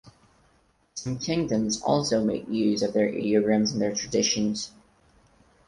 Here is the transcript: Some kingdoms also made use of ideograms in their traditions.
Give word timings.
Some 0.95 1.19
kingdoms 1.19 1.79
also 1.79 2.23
made 2.23 2.47
use 2.49 2.81
of 2.81 2.95
ideograms 2.95 3.71
in 3.71 3.77
their 3.77 3.93
traditions. 3.93 4.71